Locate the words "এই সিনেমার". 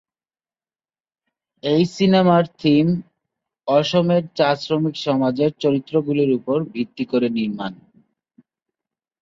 1.63-2.43